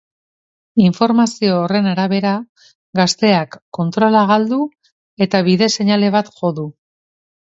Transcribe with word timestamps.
Informazio 0.83 1.57
horren 1.65 1.89
arabera, 1.91 2.31
gazteak 2.99 3.57
kontrola 3.79 4.23
galdu 4.31 4.59
eta 5.27 5.43
bide-seinale 5.49 6.11
bat 6.17 6.33
jo 6.41 6.51
du. 6.61 6.67